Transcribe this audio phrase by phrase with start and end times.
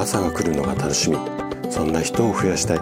[0.00, 1.18] 朝が来るのが楽しみ。
[1.70, 2.78] そんな人を増やしたい。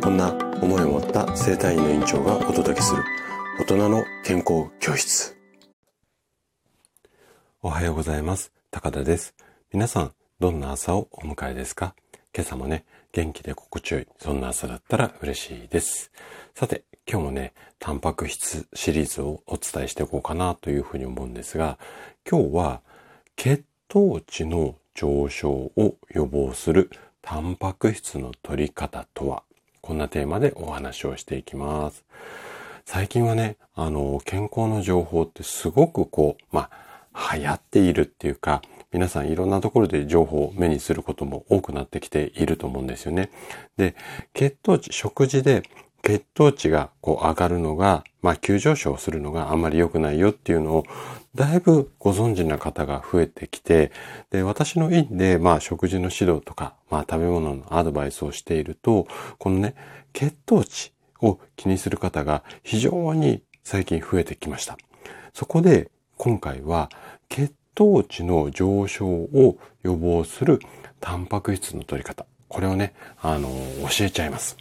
[0.00, 0.32] こんな
[0.62, 3.04] 思いを持った生体院の院長がお届けする。
[3.60, 5.36] 大人の健康教室。
[7.60, 8.50] おはようございます。
[8.70, 9.34] 高田です。
[9.74, 11.94] 皆さんどんな朝をお迎えですか？
[12.34, 16.12] 今朝もね元気で心地よいそんな朝だったら嬉しいです。
[16.54, 21.78] さて今日もねタンパク質シリーズをお伝えしていこうかなというふうに思うんですが
[22.26, 22.80] 今日は
[23.36, 26.88] 血糖値の上昇を予防する
[27.20, 29.42] タンパク質の取り方とは？
[29.80, 32.04] こんなテーマでお話をしていきます。
[32.84, 36.70] 最近はね、あの、健康の情報ってすごくこう、ま
[37.12, 43.30] あ、流行っているっていうか、皆さんいろんなところで情報を目にすることも多くなってきていると思うんですよね。
[43.76, 43.96] で、
[44.32, 45.64] 血糖値、食事で
[46.04, 50.84] 血糖値がこう上がるのが、まあ急上昇するのがあまり良くないよっていうのを、
[51.34, 53.90] だいぶご存知な方が増えてきて、
[54.30, 59.74] で、私の院で、まあ食事の指導とか、まあ食べ物のアドバイスをしていると、このね、
[60.12, 64.76] 血糖値を気にする方が非常に最近増えてきました。
[65.32, 66.90] そこで今回は
[67.30, 70.60] 血糖値の上昇を予防する
[71.00, 72.26] タンパク質の取り方。
[72.48, 73.48] これをね、あの、
[73.88, 74.56] 教えちゃいます。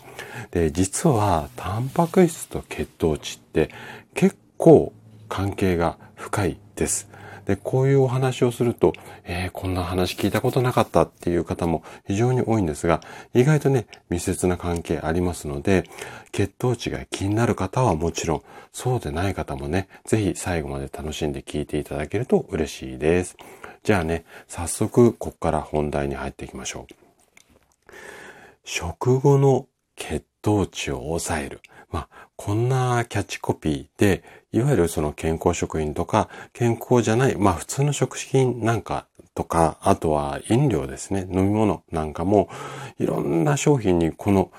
[0.52, 3.70] で、実は、タンパク質と血糖値って
[4.14, 4.94] 結構
[5.30, 7.10] 関係が深いです。
[7.46, 8.94] で、こういうお話をすると、
[9.26, 13.02] えー、こんな話聞いたことなかったっていう方も非常に多いんですが、
[13.34, 15.84] 意外とね、密接な関係ありますので、
[16.32, 23.36] 血糖値が気になる方はもちろん、そうでない方もね、ぜひ最後まで楽しんで聞いていただけると嬉しいです。
[23.84, 26.94] じゃあね、早速、ここから本題に入っていきましょう。
[28.64, 29.68] 食後の
[30.04, 31.62] 血糖値を抑える。
[31.90, 42.50] まあ、こんなキャッチコピーで、いわゆるその健康食品とか、健康じゃない、まあ普通の食品なんかとか、あとは飲料ですね、飲み物なんかも、
[43.00, 44.52] いろんな商品にこの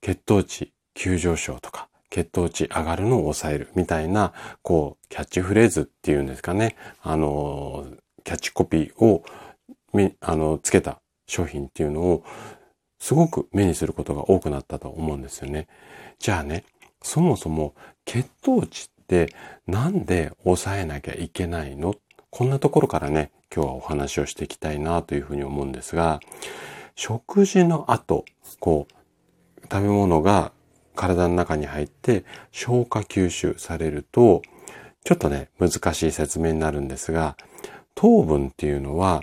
[0.00, 7.86] 血糖値急上昇とか、血糖値上がるのを抑えるみたいな、こう、キャッチフレーズっていうんですかね、あの、
[8.24, 9.22] キャッチコピーを、
[10.20, 12.24] あの、つけた商品っていうのを
[13.00, 15.66] すごく目にすることが多くなったと思うんですよね。
[16.20, 16.64] じゃあね、
[17.02, 17.74] そもそも
[18.04, 19.34] 血糖値って
[19.66, 21.96] なんで抑えなきゃいけないの？
[22.30, 26.20] こんなところからね、今日はお話をしていきたいなというふうに思うんですが、
[26.94, 28.24] 食事の後、
[28.60, 30.52] こう、食べ物が
[30.94, 34.42] 体の中に入って消化吸収されると、
[35.02, 37.36] ちょっとね、難しい説明になるんですが、
[37.94, 39.22] 糖分っていうのは、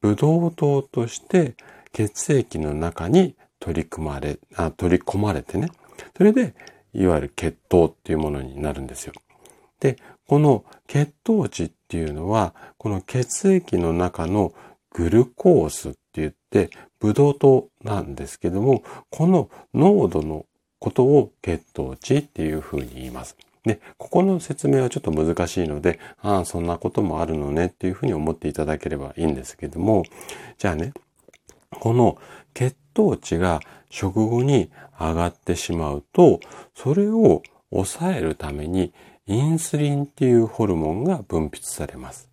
[0.00, 1.54] ブドウ糖として
[1.92, 5.70] 血液の中に取り組まれ、あ取り込まれてね。
[6.16, 6.54] それで、
[6.94, 9.12] いわゆる血糖っていうものになるんですよ。
[9.80, 14.52] で、この血糖値っていうのは、この血液の中の
[14.90, 16.70] グルコースって言って、
[17.00, 20.46] ブドウ糖なんですけども、この濃度の
[20.78, 23.36] ことを血糖値っていうふうに言います。
[23.64, 30.04] で、ここの説明はちょっと難しいので、ああ、そんなこともあるのねっていうふうに思っていただければいいんですけども、
[30.58, 30.92] じゃあね、
[31.80, 32.18] この
[32.54, 33.60] 血糖値が
[33.90, 36.40] 食後に上がってしまうと、
[36.74, 38.92] それを抑えるために
[39.26, 42.28] インスリンっていうホルモンが分泌されます。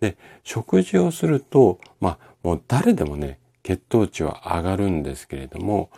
[0.00, 5.90] で、食事をすると、まあ、もう誰でもね、血糖値は上がるんですけれども、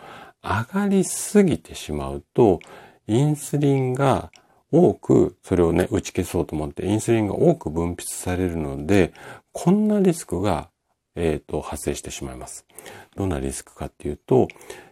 [0.43, 2.61] 上がりすぎてしまうと、
[3.07, 4.31] インスリンが
[4.73, 9.13] 多く、それをね、打ち消そうと思って、インスリンが多く分泌されるので、
[9.53, 10.71] こんなリスクが
[11.17, 12.65] えっ、ー、と、発生してしまいます。
[13.17, 14.49] どんなリスクかっていうと、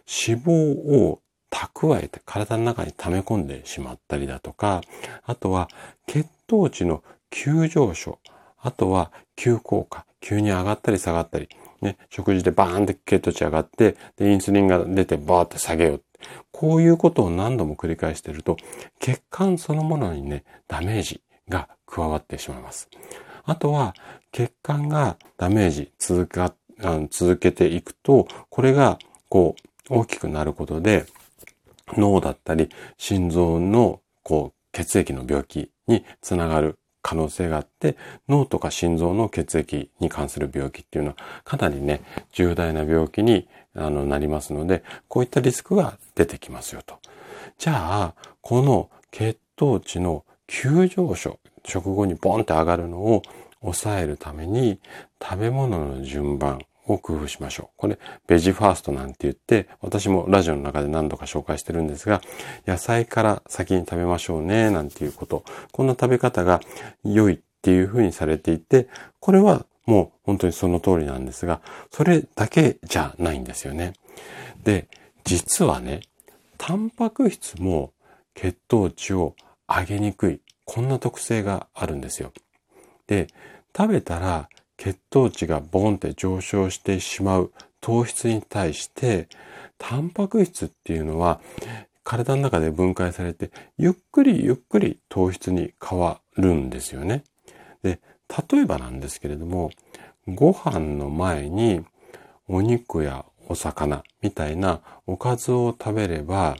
[0.07, 4.81] 脂肪を蓄えて体の中に溜め込んでしまったりだとか、
[5.23, 5.69] あとは
[6.07, 8.19] 血糖値の急上昇、
[8.61, 11.49] あとは急降下、急に上がったり下がったり、
[11.81, 16.03] ね、食事でバーンって血糖値上がって、で、インスリンが出てバーって下げよう。
[16.51, 18.57] こういうことを何度も繰り返していると、
[18.99, 22.89] 血管そのものにね、ダメージが加わってしまいます。
[23.45, 23.95] あとは、
[24.31, 26.55] 血管がダメージ続かっ、
[27.09, 29.55] 続けていくと、これが、こ
[29.89, 31.05] う、大きくなることで、
[31.97, 37.97] 脳だったり、心臓の、こう、血液の病気につながる可能性があって、
[38.27, 42.01] 脳とか心臓の血液に関する病気っていうのはかなりね、
[42.33, 46.99] 重大な病気にあのなりますので、こういったリスクが出てきますよと。
[47.57, 53.21] じゃあ、この血糖値の急上昇、食後にボンって上がるのを
[53.61, 54.79] 抑えるために
[55.21, 56.61] 食べ物の順番
[56.93, 57.67] を工夫しましょう。
[57.77, 62.21] これ、ベジファーストなんて言って、私もラジオの中で何度か紹介してるんですが、
[62.65, 65.43] 野菜から先に食べましょうね、なんていうこと。
[65.71, 66.61] こんな食べ方が
[67.03, 68.87] 良いっていうふうにされていて、
[69.19, 73.93] これはもう本当にその通りなんですが、それだけじゃないんですよね。
[74.63, 74.87] で、
[75.23, 76.01] 実はね、
[76.57, 77.93] タンパク質も
[78.35, 79.35] 血糖値を
[79.67, 82.31] 上げにくい、こんな特性があるんですよ。
[83.07, 83.27] で、
[83.75, 84.49] 食べたら
[84.79, 89.27] 血糖値がボンって上昇してしまう糖質に対して、
[89.77, 91.41] タンパク質っていうのは
[92.03, 97.23] 体の中で分解されて、ゆっくりゆっくり糖質に変わるんですよね。
[97.83, 97.99] で、
[98.51, 99.69] 例えばなんですけれども、
[100.27, 101.83] ご飯の前に
[102.47, 106.55] お肉やお魚みたいなおかずを食べれば、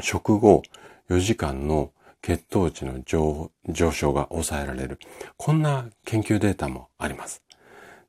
[0.00, 0.62] 食後
[1.08, 1.91] 4時間の
[2.22, 3.50] 血糖値の上
[3.92, 4.98] 昇が抑えられる。
[5.36, 7.42] こんな研究データもあります。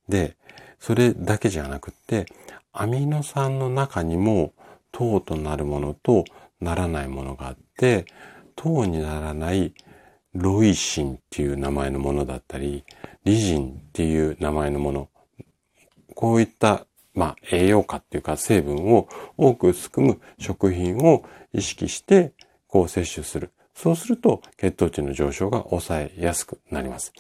[0.08, 0.38] で、
[0.80, 2.28] それだけじゃなくって、
[2.72, 4.54] アミノ酸の中にも
[4.92, 6.26] 糖となるものと
[6.62, 8.06] ならないものがあって、
[8.56, 9.74] 糖にならない
[10.34, 12.84] ロイシンっていう名前のものだったり、
[13.24, 15.10] リジンっていう名前のもの、
[16.14, 16.86] こういった、
[17.16, 19.08] まあ、栄養価っていうか成分を
[19.38, 21.24] 多く含む食品を
[21.54, 22.34] 意識して、
[22.68, 23.52] こう摂取する。
[23.74, 27.14] そうすると血糖値の上昇が抑えやすくなります。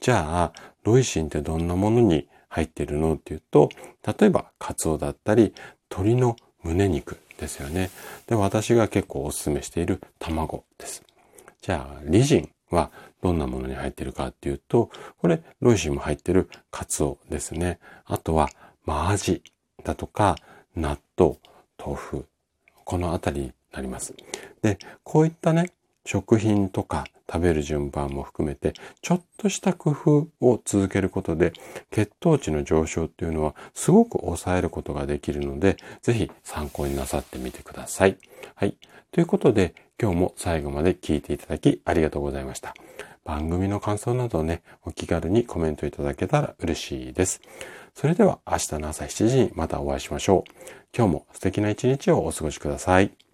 [0.00, 0.52] じゃあ、
[0.84, 3.68] ロイシンってどんなものに入っているのっていうと、
[4.18, 5.52] 例えばカツオだったり、
[5.90, 7.90] 鶏の胸肉ですよね。
[8.26, 11.02] で、私が結構お勧めしている卵です。
[11.60, 12.90] じゃあ、リジンは
[13.22, 17.78] どんなものに入っているかっていうと、これ、ロイシンも入っているカツオですね。
[18.04, 18.48] あとは、
[18.84, 19.42] マアジ
[19.84, 20.36] だとか、
[20.74, 21.36] 納豆、
[21.78, 22.26] 豆腐、
[22.84, 24.14] このあたりになります。
[24.62, 25.72] で、こういったね、
[26.08, 28.72] 食品とか食べる順番も含めて、
[29.02, 31.52] ちょっとした工夫を続けることで、
[31.90, 38.16] 血糖値の上昇っていうのはすごく抑えることができるので、ぜひ参考になさってみてください。
[38.54, 38.74] はい。
[39.12, 42.72] ということで、今日も最後まで聞いていただきありがとうございました。
[43.22, 47.42] 番組の感想などね、お気軽にコメントいただけたら嬉しいです。
[47.92, 50.50] それでは明日の朝7時にまたお会いしましょう。
[50.96, 53.27] 今日も素敵な一日をお過ごしください。